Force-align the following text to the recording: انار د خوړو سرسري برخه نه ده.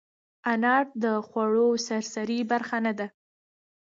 انار 0.51 0.85
د 1.03 1.05
خوړو 1.27 1.69
سرسري 1.87 2.39
برخه 2.51 2.77
نه 2.85 2.93
ده. 2.99 3.07